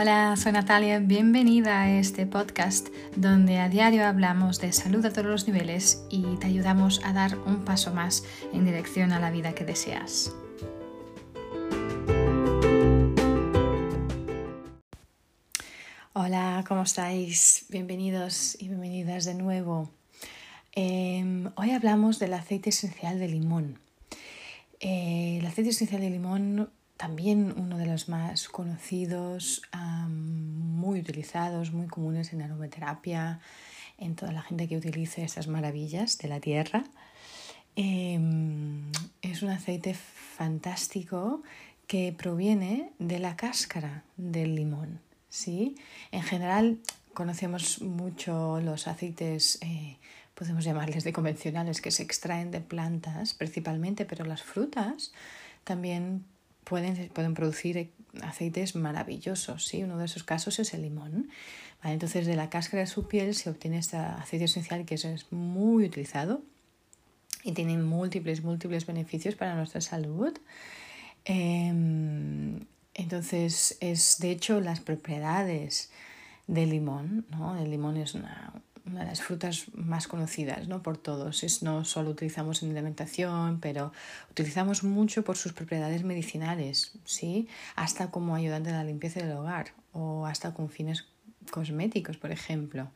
[0.00, 5.26] Hola, soy Natalia, bienvenida a este podcast donde a diario hablamos de salud a todos
[5.26, 8.22] los niveles y te ayudamos a dar un paso más
[8.52, 10.32] en dirección a la vida que deseas.
[16.12, 17.66] Hola, ¿cómo estáis?
[17.68, 19.90] Bienvenidos y bienvenidas de nuevo.
[20.76, 23.80] Em, hoy hablamos del aceite esencial de limón.
[24.78, 29.62] Eh, el aceite esencial de limón también uno de los más conocidos,
[30.08, 33.40] muy utilizados, muy comunes en aromaterapia,
[33.98, 36.84] en toda la gente que utilice estas maravillas de la tierra.
[37.76, 38.90] Em,
[39.22, 41.42] es un aceite fantástico
[41.86, 45.00] que proviene de la cáscara del limón.
[45.28, 45.76] ¿sí?
[46.10, 46.78] En general
[47.14, 49.98] conocemos mucho los aceites, eh,
[50.34, 55.12] podemos llamarles de convencionales, que se extraen de plantas principalmente, pero las frutas
[55.62, 56.24] también
[56.68, 57.90] pueden, pueden producir
[58.22, 59.66] aceites maravillosos.
[59.66, 59.82] ¿sí?
[59.82, 61.30] Uno de esos casos es el limón.
[61.82, 65.84] Entonces, de la cáscara de su piel se obtiene este aceite esencial que es muy
[65.84, 66.42] utilizado
[67.44, 70.36] y tiene múltiples, múltiples beneficios para nuestra salud.
[71.24, 75.90] Em, entonces, es de hecho las propiedades
[76.48, 77.56] del limón, ¿no?
[77.56, 78.52] El limón es una,
[78.90, 80.82] una de las frutas más conocidas ¿no?
[80.82, 81.42] por todos.
[81.42, 83.92] Es, no solo utilizamos en alimentación, pero
[84.30, 87.48] utilizamos mucho por sus propiedades medicinales, ¿sí?
[87.76, 91.06] hasta como ayudante de la limpieza del hogar o hasta con fines
[91.50, 92.90] cosméticos, por ejemplo.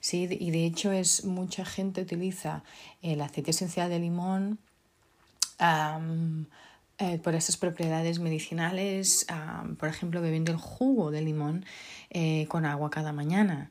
[0.00, 0.28] ¿sí?
[0.30, 2.62] Y de hecho es mucha gente utiliza
[3.02, 4.58] el aceite esencial de limón
[6.98, 9.26] eh, por esas propiedades medicinales,
[9.78, 11.64] por ejemplo, bebiendo el jugo de limón
[12.10, 13.70] eh, con agua cada mañana.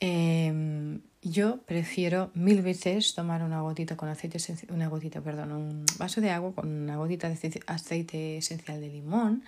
[0.00, 4.38] Em, yo prefiero mil veces tomar una gotita con aceite
[4.70, 9.42] una gotita, perdón, un vaso de agua con una gotita de aceite esencial de limón,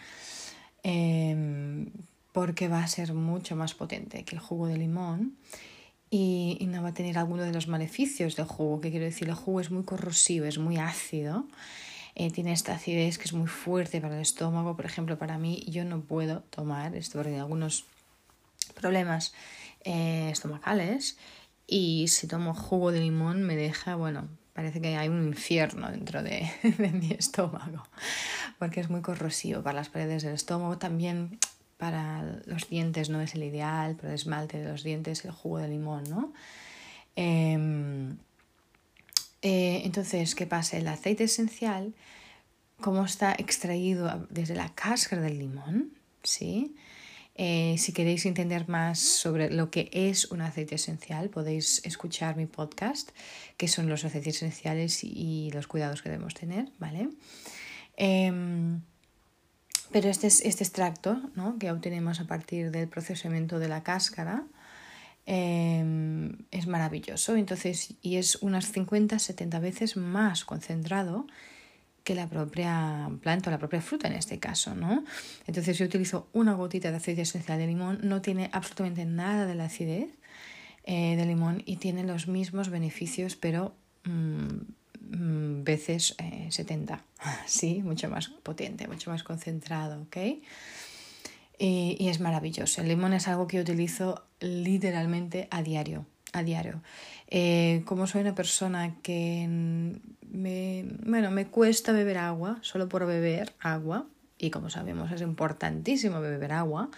[0.83, 1.91] em,
[2.33, 5.37] porque va a ser mucho más potente que el jugo de limón
[6.11, 9.35] y, no va a tener alguno de los maleficios del jugo, que quiero decir, el
[9.35, 11.47] jugo es muy corrosivo, es muy ácido.
[12.17, 15.65] Eh, tiene esta acidez que es muy fuerte para el estómago, por ejemplo, para mí
[15.69, 17.85] yo no puedo tomar esto porque algunos
[18.75, 19.33] problemas
[19.85, 21.17] eh, estomacales
[21.67, 26.23] y si tomo jugo de limón me deja, bueno, parece que hay un infierno dentro
[26.23, 26.51] de,
[26.93, 27.85] mi estómago
[28.59, 30.79] porque es muy corrosivo para las paredes del estómago.
[30.79, 31.39] También
[31.79, 35.59] para los dientes no es el ideal, para el esmalte de los dientes el jugo
[35.59, 36.33] de limón, ¿no?
[37.17, 38.19] Em,
[39.43, 40.77] eh, entonces, ¿qué pasa?
[40.77, 41.95] El aceite esencial,
[42.81, 45.93] como está extraído desde la cáscara del limón,
[46.23, 46.77] ¿sí?
[47.43, 52.45] Eh, si queréis entender más sobre lo que es un aceite esencial, podéis escuchar mi
[52.45, 53.13] podcast,
[53.57, 57.09] que son los aceites esenciales y los cuidados que debemos tener, ¿vale?
[57.97, 58.83] Em,
[59.91, 61.59] pero este, este extracto ¿no?
[61.59, 64.45] que obtenemos a partir del procesamiento de la cáscara
[65.25, 67.37] em, es maravilloso.
[67.37, 71.27] Entonces, y es unas 50-70 veces más concentrado
[72.15, 75.05] la propia planta o la propia fruta en este caso, ¿no?
[75.47, 79.55] Entonces yo utilizo una gotita de aceite esencial de limón, no tiene absolutamente nada de
[79.55, 80.11] la acidez
[80.85, 86.17] eh, de limón y tiene los mismos beneficios, pero mm, mm, veces
[86.49, 86.99] 70, eh,
[87.47, 90.17] sí, mucho más potente, mucho más concentrado, ¿ok?
[91.59, 92.81] Y, y es maravilloso.
[92.81, 96.83] El limón es algo que utilizo literalmente a diario a diario.
[97.29, 99.47] Eh, como soy una persona que
[100.31, 104.07] me, bueno, me cuesta beber agua, solo por beber agua,
[104.39, 106.91] y como sabemos es importantísimo beber agua,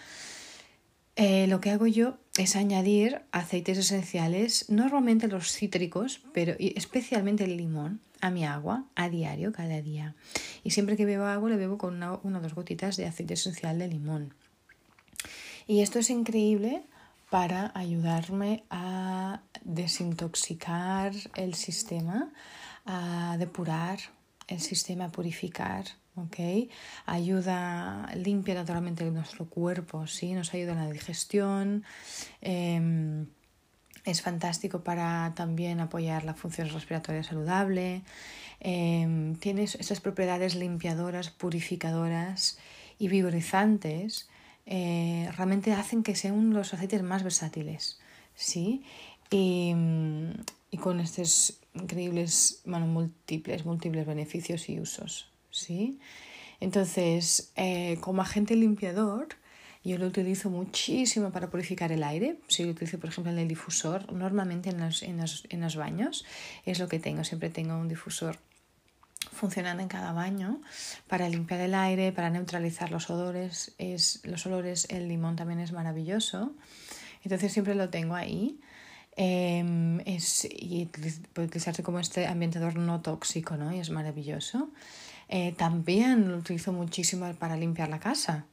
[1.15, 7.57] eh, lo que hago yo es añadir aceites esenciales, normalmente los cítricos, pero especialmente el
[7.57, 10.15] limón, a mi agua a diario, cada día.
[10.63, 13.33] Y siempre que bebo agua le bebo con una, una o dos gotitas de aceite
[13.33, 14.33] esencial de limón.
[15.67, 16.83] Y esto es increíble
[17.33, 22.31] para ayudarme a desintoxicar el sistema,
[22.85, 23.97] a depurar
[24.47, 25.83] el sistema, a purificar.
[26.15, 26.69] ¿ok?
[27.07, 30.33] Ayuda, limpia naturalmente nuestro cuerpo, ¿sí?
[30.33, 31.83] nos ayuda en la digestión.
[32.39, 33.25] Em,
[34.05, 38.03] es fantástico para también apoyar la función respiratoria saludable.
[38.59, 42.59] Eh, tiene esas propiedades limpiadoras, purificadoras
[42.99, 44.29] y vigorizantes
[44.65, 47.99] eh, realmente hacen que sean los aceites más versátiles,
[48.35, 48.83] ¿sí?
[49.29, 49.73] Y,
[50.79, 55.99] con estos increíbles, bueno, múltiples, múltiples beneficios y usos, ¿sí?
[56.59, 59.27] Entonces, eh, como agente limpiador,
[59.83, 62.37] yo lo utilizo muchísimo para purificar el aire.
[62.47, 65.75] Si lo utilizo, por ejemplo, en el difusor, normalmente en los, en los, en los
[65.75, 66.25] baños
[66.65, 67.23] es lo que tengo.
[67.23, 68.39] Siempre tengo un difusor
[69.33, 70.61] funcionan en cada baño
[71.07, 73.73] para limpiar el aire, para neutralizar los olores.
[73.77, 76.53] Es, los olores, el limón también es maravilloso.
[77.23, 78.59] Entonces siempre lo tengo ahí.
[79.15, 80.89] Em, es, y
[81.33, 83.73] puede utilizarse como este ambientador no tóxico, ¿no?
[83.73, 84.71] Y es maravilloso.
[85.29, 88.45] Eh, también lo utilizo muchísimo para limpiar la casa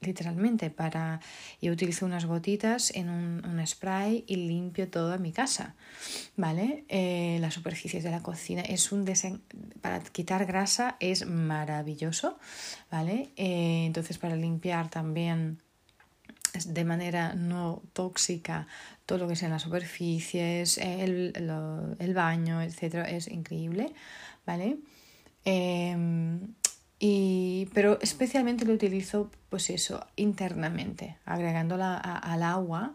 [0.00, 1.20] literalmente para
[1.60, 5.74] yo utilizo unas gotitas en un, spray y limpio toda mi casa
[6.36, 9.42] vale eh, las superficies de la cocina es un desen...
[9.80, 12.38] para quitar grasa es maravilloso
[12.90, 15.58] vale eh, entonces para limpiar también
[16.64, 18.68] de manera no tóxica
[19.04, 21.32] todo lo que sean las superficies el,
[21.98, 23.92] el baño etcétera es increíble
[24.46, 24.78] vale
[25.44, 25.96] eh,
[26.98, 32.94] y, pero especialmente lo utilizo, pues eso, internamente, agregándola al agua,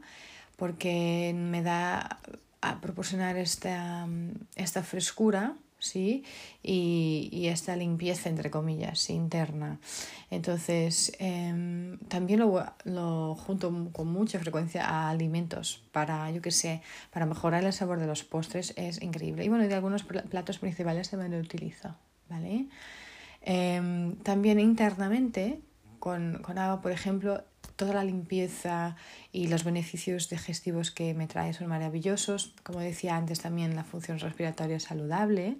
[0.57, 2.19] porque me da
[2.61, 4.07] a proporcionar esta,
[4.55, 6.23] esta frescura, ¿sí?
[6.61, 9.79] Y, y, esta limpieza, entre comillas, interna.
[10.31, 16.81] Entonces, em, también lo, lo, junto con mucha frecuencia a alimentos para, yo qué sé,
[17.11, 19.43] para mejorar el sabor de los postres, es increíble.
[19.43, 21.95] Y bueno, de algunos platos principales también lo utilizo,
[22.29, 22.67] ¿vale?
[23.43, 25.59] Em, también internamente,
[25.99, 27.43] con, con, agua, por ejemplo,
[27.75, 28.95] toda la limpieza
[29.33, 32.53] y los beneficios digestivos que me trae son maravillosos.
[32.63, 35.57] Como decía antes, también la función respiratoria saludable.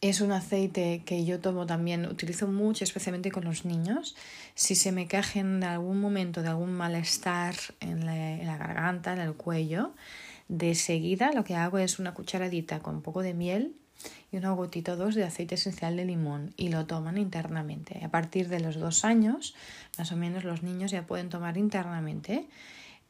[0.00, 4.14] es un aceite que yo tomo también, utilizo mucho, especialmente con los niños.
[4.54, 9.12] Si se me quejen de algún momento de algún malestar en la, en la garganta,
[9.12, 9.94] en el cuello,
[10.48, 13.74] de seguida lo que hago es una cucharadita con un poco de miel
[14.32, 18.04] y una gotita o dos de aceite esencial de limón y lo toman internamente.
[18.04, 19.54] A partir de los dos años,
[19.98, 22.48] más o menos, los niños ya pueden tomar internamente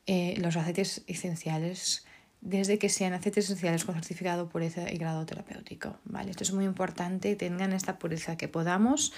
[0.07, 2.05] eh, los aceites esenciales
[2.45, 5.97] desde que sean aceites esenciales con certificado pureza y grado terapéutico.
[6.05, 6.31] ¿vale?
[6.31, 9.15] Esto es muy importante, tengan esta pureza, que podamos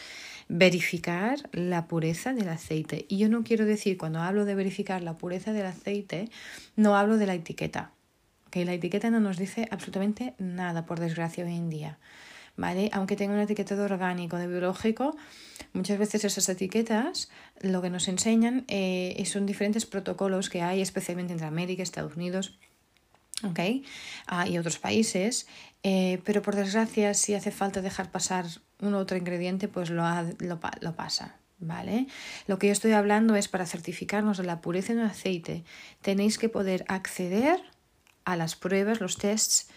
[0.49, 3.05] verificar la pureza del aceite.
[3.09, 6.31] Y yo no quiero decir, cuando hablo de verificar la pureza del aceite,
[6.77, 7.91] no hablo de la etiqueta,
[8.53, 11.99] la etiqueta no nos dice absolutamente nada, por desgracia, hoy en día.
[12.57, 12.89] ¿Vale?
[12.95, 15.15] Aunque tenga una etiqueta de orgánico, de biológico,
[15.75, 17.29] muchas veces esas etiquetas
[17.61, 22.59] lo que nos enseñan eh, son diferentes protocolos que hay, especialmente entre América, Estados Unidos,
[23.45, 23.61] ¿ok?
[24.27, 25.47] Ah, y otros países,
[25.83, 28.47] eh, pero por desgracia, si hace falta dejar pasar
[28.81, 30.03] un otro ingrediente, pues lo,
[30.39, 32.07] lo, lo pasa, ¿vale?
[32.47, 35.65] Lo que yo estoy hablando es para certificarnos de la pureza de un aceite,
[36.01, 37.61] tenéis que poder acceder
[38.27, 39.69] a las pruebas, los tests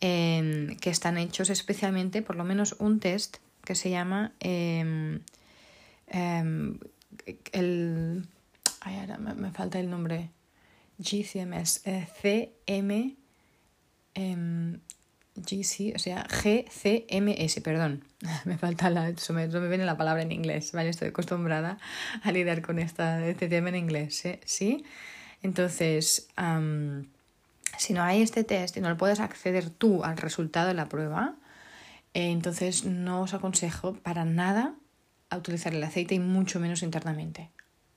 [0.00, 5.20] em, que están hechos especialmente, por lo menos un test que se llama em,
[6.08, 6.78] em,
[7.52, 8.26] el...
[8.80, 10.30] Ay, ahora me, falta el nombre.
[10.98, 13.16] GCMS, eh, CM,
[15.36, 18.04] GC, o sea, GCMS, perdón.
[18.44, 20.90] Me falta la, eso me, me, viene la palabra en inglés, ¿vale?
[20.90, 21.78] Estoy acostumbrada
[22.22, 24.40] a lidiar con esta, este tema en inglés, ¿eh?
[24.44, 24.84] ¿sí?
[25.42, 26.28] Entonces,
[27.78, 30.88] si no hay este test y no lo puedes acceder tú al resultado de la
[30.88, 31.36] prueba,
[32.14, 34.74] eh, entonces no os aconsejo para nada
[35.30, 37.50] a utilizar el aceite y mucho menos internamente.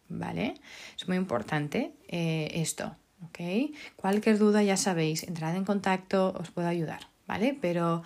[0.08, 0.56] ¿Vale?
[0.96, 2.96] Es muy importante eh, esto.
[3.24, 3.40] ¿Ok?
[3.96, 7.08] Cualquier duda ya sabéis, entrad en contacto, os puedo ayudar.
[7.28, 7.58] ¿Vale?
[7.60, 8.04] Pero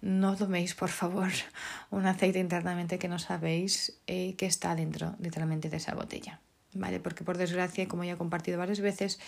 [0.00, 1.28] no toméis, por favor,
[1.90, 6.40] un aceite internamente que no sabéis eh, que está dentro literalmente de esa botella.
[6.74, 7.00] ¿Vale?
[7.00, 9.18] Porque por desgracia, como ya he compartido varias veces,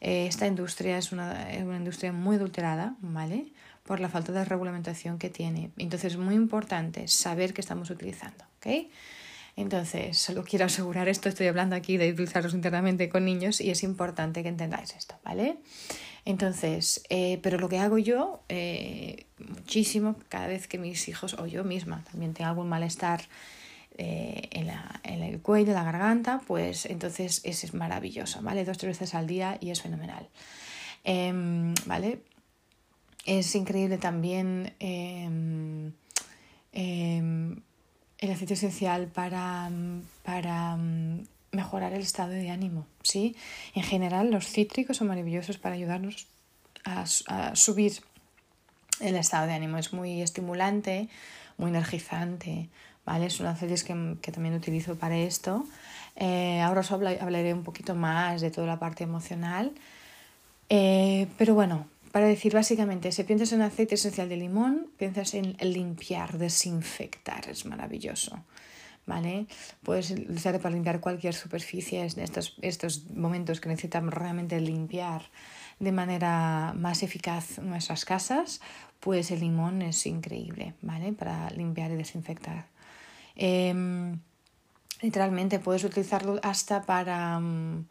[0.00, 3.52] eh, esta industria es una, es una, industria muy adulterada, ¿vale?
[3.84, 5.70] Por la falta de regulamentación que tiene.
[5.76, 8.88] Entonces es muy importante saber qué estamos utilizando, ¿ok?
[9.56, 13.82] Entonces, solo quiero asegurar esto, estoy hablando aquí de utilizarlos internamente con niños y es
[13.82, 15.56] importante que entendáis esto, ¿vale?
[16.24, 21.46] Entonces, eh, pero lo que hago yo eh, muchísimo cada vez que mis hijos o
[21.46, 23.22] yo misma también tengo algún malestar
[24.00, 28.64] eh, en, la, en, el cuello, la garganta, pues entonces es maravilloso, ¿vale?
[28.64, 30.28] Dos, tres veces al día y es fenomenal.
[31.02, 32.20] Em, ¿Vale?
[33.26, 35.92] Es increíble también em,
[36.72, 37.60] em,
[38.18, 39.68] el aceite esencial para,
[40.22, 40.78] para
[41.50, 43.34] mejorar el estado de ánimo, ¿sí?
[43.74, 46.28] En general, los cítricos son maravillosos para ayudarnos
[46.84, 48.00] a subir
[49.00, 49.76] el estado de ánimo.
[49.78, 51.08] Es muy estimulante,
[51.56, 52.68] muy energizante,
[53.08, 53.30] ¿vale?
[53.30, 55.64] Son aceites que, que también utilizo para esto.
[56.14, 59.72] Eh, ahora os hablaré un poquito más de toda la parte emocional.
[60.68, 65.56] Eh, pero bueno, para decir básicamente, si piensas en aceite esencial de limón, piensas en
[65.60, 68.44] limpiar, desinfectar, es maravilloso.
[69.06, 69.46] ¿Vale?
[69.82, 75.22] Puedes usarlo para limpiar cualquier superficie en estos, estos momentos que necesitamos realmente limpiar
[75.78, 78.60] de manera más eficaz nuestras casas,
[79.00, 81.14] pues el limón es increíble, ¿vale?
[81.14, 82.66] Para limpiar y desinfectar.
[83.38, 84.18] Em,
[85.00, 87.40] literalmente puedes utilizarlo hasta para...
[87.40, 87.86] Mm,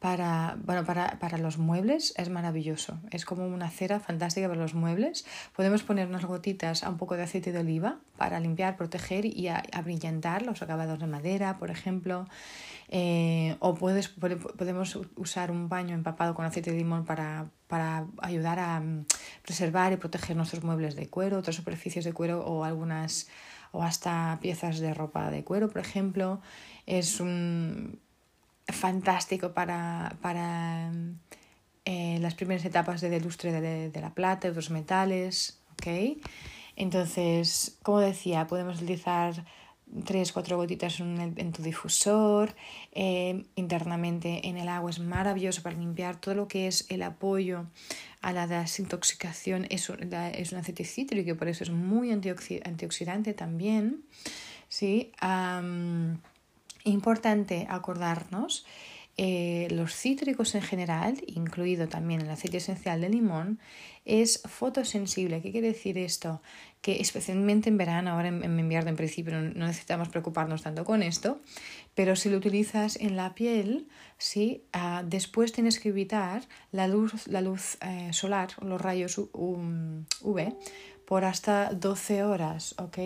[0.00, 3.00] para, bueno, para, para, los muebles es maravilloso.
[3.10, 5.26] Es como una cera fantástica para los muebles.
[5.56, 9.48] Podemos poner unas gotitas a un poco de aceite de oliva para limpiar, proteger y
[9.48, 12.28] abrillantar los acabados de madera, por ejemplo.
[12.88, 18.60] Eh, o puedes, podemos usar un baño empapado con aceite de limón para, para ayudar
[18.60, 19.04] a mm,
[19.42, 23.28] preservar y proteger nuestros muebles de cuero, otras superficies de cuero o algunas
[23.72, 26.40] o hasta piezas de ropa de cuero, por ejemplo.
[26.86, 28.00] Es un
[28.66, 30.90] fantástico para, para
[31.84, 35.60] eh, las primeras etapas de lustre de, de, la plata y otros metales.
[35.72, 36.18] ¿ok?
[36.76, 39.44] Entonces, como decía, podemos utilizar
[40.04, 42.54] tres, cuatro gotitas en, tu difusor.
[42.92, 47.66] Eh, internamente en el agua es maravilloso para limpiar todo lo que es el apoyo
[48.20, 49.66] a la desintoxicación.
[49.70, 54.04] Es es un aceite cítrico por eso es muy antioxidante también.
[54.68, 55.12] ¿sí?
[56.84, 58.64] Importante acordarnos,
[59.20, 63.58] eh, los cítricos en general, incluido también el aceite esencial de limón,
[64.04, 65.42] es fotosensible.
[65.42, 66.40] ¿Qué quiere decir esto?
[66.80, 71.40] Que especialmente en verano, ahora en, invierno en principio no, necesitamos preocuparnos tanto con esto,
[71.96, 74.62] pero si lo utilizas en la piel, ¿sí?
[74.72, 80.54] Ah, después tienes que evitar la luz, la luz eh, solar, los rayos UV,
[81.06, 82.98] por hasta 12 horas, ¿ok?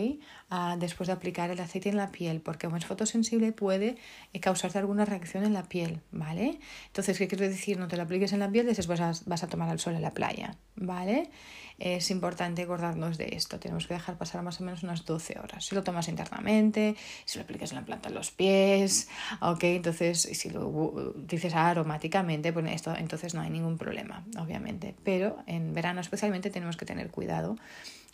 [0.76, 3.97] Después de aplicar el aceite en la piel, porque como es fotosensible puede
[4.32, 6.59] eh, causarte alguna reacción en la piel, ¿vale?
[6.88, 7.78] Entonces, ¿qué quiere decir?
[7.78, 10.02] No te lo apliques en la piel, después vas, vas a tomar el sol en
[10.02, 11.30] la playa, ¿vale?
[11.78, 15.64] Es importante acordarnos de esto, tenemos que dejar pasar más o menos unas 12 horas.
[15.64, 19.09] Si lo tomas internamente, si lo aplicas en la planta de los pies,
[19.40, 19.64] ¿ok?
[19.64, 24.94] Entonces, si lo dices aromáticamente, pues esto, entonces no hay ningún problema, obviamente.
[25.02, 27.56] Pero en verano especialmente tenemos que tener cuidado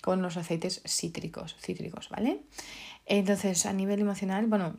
[0.02, 2.43] con los aceites cítricos, cítricos, ¿vale?
[3.07, 4.76] Entonces, a nivel emocional, bueno,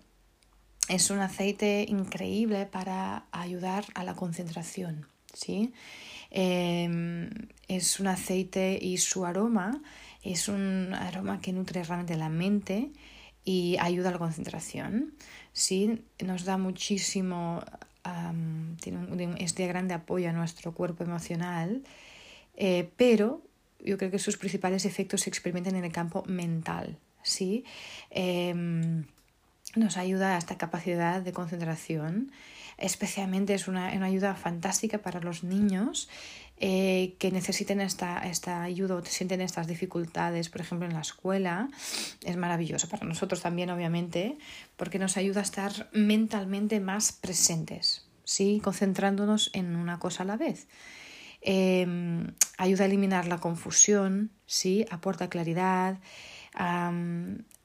[0.88, 5.73] es un aceite increíble para ayudar a la concentración, ¿sí?
[6.31, 7.29] Em,
[7.67, 9.81] es un aceite y su aroma
[10.23, 12.91] es un aroma que nutre realmente la mente
[13.45, 15.13] y ayuda a la concentración.
[15.53, 16.03] ¿sí?
[16.23, 17.63] Nos da muchísimo,
[18.81, 21.83] tiene es de grande apoyo a nuestro cuerpo emocional,
[22.55, 23.41] eh, pero
[23.83, 26.98] yo creo que sus principales efectos se experimentan en el campo mental.
[27.24, 27.65] ¿sí?
[28.09, 29.05] Em,
[29.75, 32.31] nos ayuda a esta capacidad de concentración.
[32.77, 36.09] Especialmente es una, ayuda fantástica para los niños
[36.57, 41.69] eh, que necesiten esta, esta ayuda o sienten estas dificultades, por ejemplo, en la escuela.
[42.24, 44.38] Es maravilloso para nosotros también, obviamente,
[44.77, 48.62] porque nos ayuda a estar mentalmente más presentes, ¿sí?
[48.63, 50.67] concentrándonos en una cosa a la vez.
[51.41, 54.86] Em, ayuda a eliminar la confusión, ¿sí?
[54.91, 55.98] aporta claridad,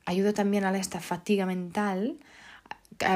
[0.07, 2.19] ayuda también a esta fatiga mental.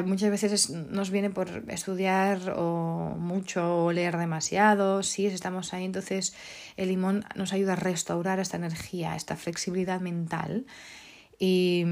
[0.04, 6.34] Muchas veces nos viene por estudiar o mucho o leer demasiado, si estamos ahí, entonces
[6.76, 10.66] el limón nos ayuda a restaurar esta energía, esta flexibilidad mental
[11.38, 11.84] y,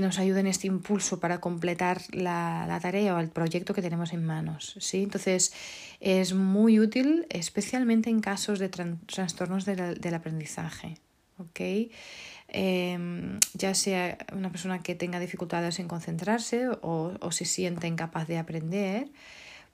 [0.00, 4.24] nos ayuda en este impulso para completar la, tarea o el proyecto que tenemos en
[4.24, 4.76] manos.
[4.78, 5.02] ¿sí?
[5.02, 5.52] Entonces
[6.00, 10.96] es muy útil, especialmente en casos de trastornos del aprendizaje.
[11.38, 11.90] ¿okay?
[12.48, 18.26] Em, ya sea una persona que tenga dificultades en concentrarse o, o se siente incapaz
[18.26, 19.08] de aprender,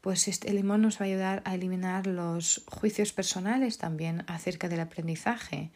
[0.00, 4.81] pues este, limón nos va a ayudar a eliminar los juicios personales también acerca del
[4.81, 5.71] aprendizaje,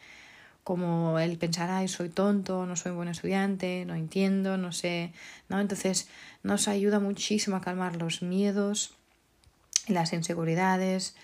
[0.63, 5.13] como el pensar, ay, soy tonto, no soy buen estudiante, no entiendo, no sé,
[5.49, 5.59] ¿no?
[5.59, 6.07] Entonces
[6.43, 8.93] nos ayuda muchísimo a calmar los miedos,
[9.87, 11.15] las inseguridades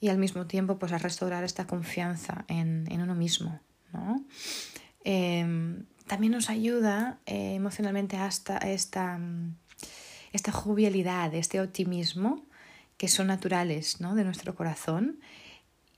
[0.00, 3.60] y al mismo tiempo pues a restaurar esta confianza en, en uno mismo,
[3.92, 4.24] ¿no?
[5.04, 9.18] Em, también nos ayuda eh, emocionalmente hasta esta,
[10.32, 12.44] esta jovialidad, este optimismo
[12.96, 14.14] que son naturales ¿no?
[14.14, 15.20] de nuestro corazón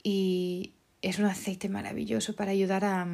[0.03, 3.07] y es un aceite maravilloso para ayudar a,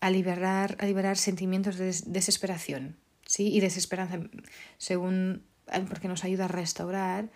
[0.00, 3.52] a, liberar, a liberar sentimientos de desesperación ¿sí?
[3.52, 4.20] y desesperanza
[4.78, 5.42] según
[5.88, 7.30] porque nos ayuda a restaurar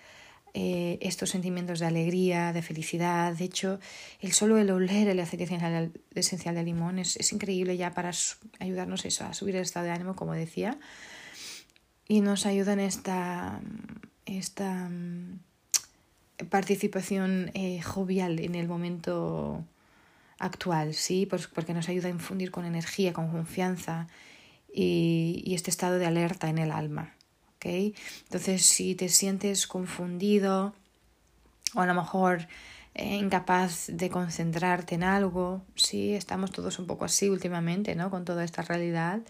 [0.54, 3.34] eh, estos sentimientos de alegría, de felicidad.
[3.34, 3.80] De hecho,
[4.20, 5.44] el solo el oler el aceite
[6.14, 8.10] esencial de limón es, es increíble ya para
[8.58, 10.78] ayudarnos eso, a subir el estado de ánimo, como decía.
[12.06, 13.60] Y nos ayuda en esta,
[14.24, 15.40] esta mm,
[16.50, 19.64] participación eh, jovial en el momento
[20.38, 21.26] actual, ¿sí?
[21.26, 24.06] Pues porque nos ayuda a infundir con energía, con confianza
[24.72, 27.14] y, este estado de alerta en el alma.
[27.60, 30.74] Entonces, si te sientes confundido
[31.74, 32.48] o a lo mejor
[32.94, 38.10] eh, incapaz de concentrarte en algo, sí, estamos todos un poco así últimamente, ¿no?
[38.10, 39.20] Con toda esta realidad.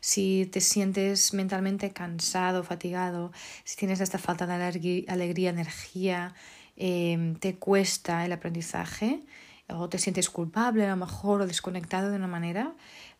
[0.00, 3.32] Si te sientes mentalmente cansado, fatigado,
[3.64, 6.34] si tienes esta falta de alegría, energía,
[6.76, 9.22] em, te cuesta el aprendizaje
[9.68, 12.74] o te sientes culpable a lo mejor o desconectado de una manera,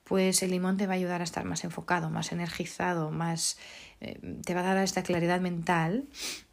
[0.04, 3.58] pues el limón te va a ayudar a estar más enfocado, más energizado, más
[4.00, 6.04] eh, te va a dar esta claridad mental,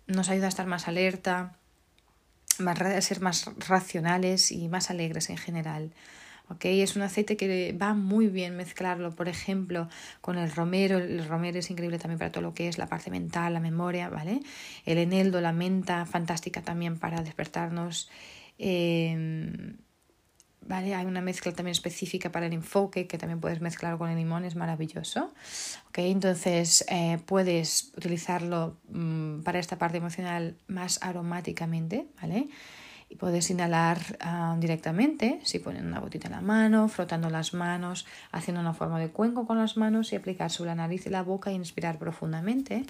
[0.08, 1.58] nos ayuda a estar más alerta,
[2.66, 5.94] a ser más racionales y más alegres en general.
[6.52, 6.82] ¿Okay?
[6.82, 9.90] Es un aceite que va muy bien mezclarlo, por ejemplo,
[10.22, 10.98] con el romero.
[10.98, 14.10] El romero es increíble también para todo lo que es la parte mental, la memoria,
[14.10, 14.42] ¿vale?
[14.86, 18.10] El eneldo, la menta, fantástica también para despertarnos.
[18.58, 19.76] Eh,
[20.62, 20.96] ¿vale?
[20.96, 24.46] Hay una mezcla también específica para el enfoque que también puedes mezclar con el limón,
[24.46, 25.34] es maravilloso.
[25.90, 26.12] ¿okay?
[26.12, 32.48] Entonces eh, puedes utilizarlo mm, para esta parte emocional más aromáticamente, ¿vale?
[33.12, 38.06] Y puedes inhalar ah, directamente, si ponen una gotita en la mano, frotando las manos,
[38.32, 41.22] haciendo una forma de cuenco con las manos y aplicar sobre la nariz y la
[41.22, 42.86] boca e inspirar profundamente.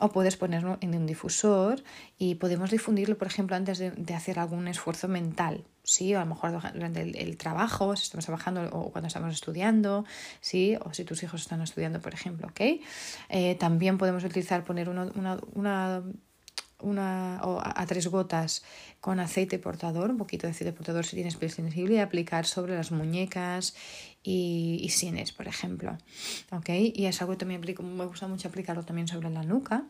[0.00, 1.82] O puedes ponerlo en un difusor
[2.18, 5.64] y podemos difundirlo, por ejemplo, antes de, hacer algún esfuerzo mental.
[5.82, 10.04] Sí, o a lo mejor durante el, trabajo, si estamos trabajando o cuando estamos estudiando,
[10.42, 12.60] sí, o si tus hijos están estudiando, por ejemplo, ¿ok?
[13.30, 15.10] Eh, también podemos utilizar, poner una,
[15.54, 16.02] una
[16.84, 18.62] una, o a, tres gotas
[19.00, 22.74] con aceite portador, un poquito de aceite portador si tienes piel sensible, y aplicar sobre
[22.76, 23.74] las muñecas
[24.22, 25.96] y, y sienes, por ejemplo.
[26.52, 26.92] ¿Okay?
[26.94, 29.84] Y es algo que también me gusta mucho aplicarlo también sobre la nuca.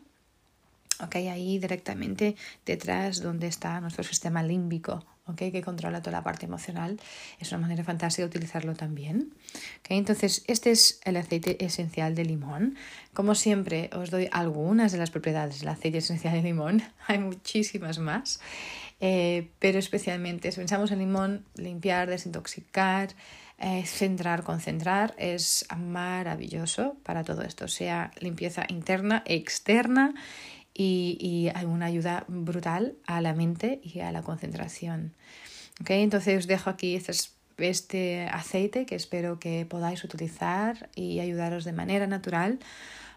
[1.03, 2.35] Okay, ahí directamente
[2.65, 6.99] detrás donde está nuestro sistema límbico, okay, que controla toda la parte emocional.
[7.39, 9.33] Es una manera fantástica de utilizarlo también.
[9.81, 12.77] Okay, entonces, este es el aceite esencial de limón.
[13.13, 16.81] Como siempre, os doy algunas de las propiedades del aceite esencial de limón.
[17.07, 18.39] Hay muchísimas más.
[19.01, 23.09] Eh, pero especialmente, si pensamos en limón, limpiar, desintoxicar,
[23.57, 30.13] eh, centrar, concentrar, es maravilloso para todo esto, sea limpieza interna, externa
[30.77, 31.17] y,
[31.55, 35.13] y una ayuda brutal a la mente y a la concentración.
[35.81, 36.03] ¿Okay?
[36.03, 37.13] Entonces os dejo aquí este,
[37.57, 42.59] este aceite que espero que podáis utilizar y ayudaros de manera natural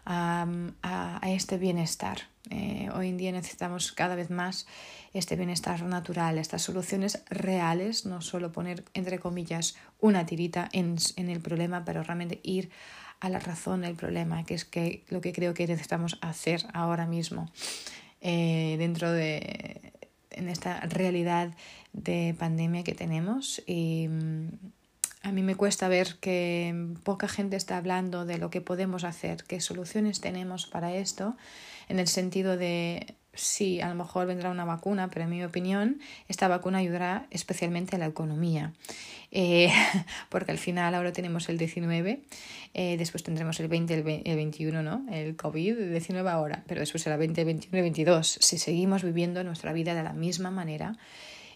[0.05, 0.47] a,
[0.81, 2.21] a, este bienestar.
[2.49, 4.65] Eh, hoy en día necesitamos cada vez más
[5.13, 11.29] este bienestar natural, estas soluciones reales, no solo poner entre comillas una tirita en, en
[11.29, 12.71] el problema, pero realmente ir
[13.19, 17.05] a la razón del problema, que es que lo que creo que necesitamos hacer ahora
[17.05, 17.51] mismo
[18.21, 19.93] eh, dentro de
[20.31, 21.51] en esta realidad
[21.93, 23.61] de pandemia que tenemos.
[23.65, 24.49] Y mm,
[25.23, 29.43] a mí me cuesta ver que poca gente está hablando de lo que podemos hacer,
[29.43, 31.35] qué soluciones tenemos para esto,
[31.89, 35.99] en el sentido de sí, a lo mejor vendrá una vacuna, pero en mi opinión
[36.27, 38.73] esta vacuna ayudará especialmente a la economía,
[39.31, 39.71] eh,
[40.29, 42.21] porque al final ahora tenemos el 19,
[42.73, 45.05] eh, después tendremos el 20, el, 21, ¿no?
[45.11, 48.37] El COVID-19 ahora, pero después será 20, 21 y 22.
[48.41, 50.97] Si seguimos viviendo nuestra vida de la misma manera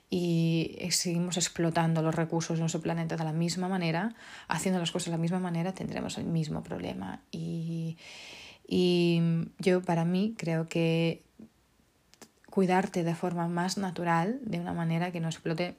[0.09, 4.15] y seguimos explotando los recursos de nuestro planeta de la misma manera,
[4.47, 7.23] haciendo las cosas de la misma manera, tendremos el mismo problema.
[7.31, 7.97] Y
[9.59, 11.23] yo, para mí, creo que
[12.53, 15.75] cuidarte de forma más natural, de una manera que no explote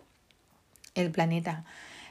[0.96, 1.64] el planeta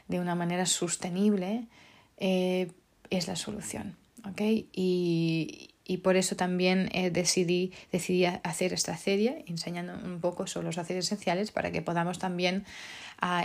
[0.08, 1.68] de una manera sostenible,
[2.16, 2.72] eh,
[3.10, 3.98] es la solución.
[4.26, 4.70] ¿okay?
[4.72, 10.68] Y, y por eso también eh, decidí, decidí hacer esta serie enseñando un poco sobre
[10.68, 12.64] los aceites esenciales para que podamos también,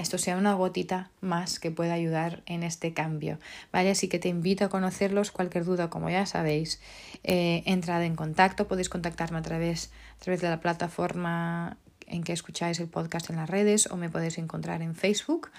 [0.01, 3.39] esto sea una gotita más que pueda ayudar en este cambio.
[3.73, 3.91] ¿vale?
[3.91, 5.31] Así que te invito a conocerlos.
[5.31, 6.81] Cualquier duda, como ya sabéis,
[7.23, 8.67] eh, entrad en contacto.
[8.67, 13.37] Podéis contactarme a través, a través de la plataforma en que escucháis el podcast en
[13.37, 15.51] las redes o me podéis encontrar en Facebook.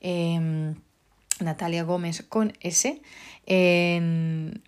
[0.00, 0.76] Em,
[1.40, 3.02] Natalia Gómez con S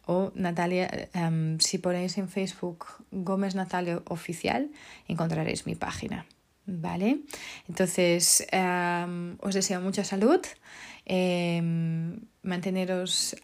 [0.06, 4.70] o Natalia, em, si ponéis en Facebook Gómez Natalia Oficial,
[5.06, 6.26] encontraréis mi página.
[6.66, 7.20] ¿Vale?
[7.68, 8.44] Entonces,
[9.40, 10.40] os deseo mucha salud,
[11.04, 13.36] em, manteneros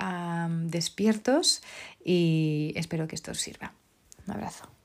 [0.67, 1.63] despiertos
[2.05, 3.73] y espero que esto os sirva.
[4.27, 4.82] Un abrazo.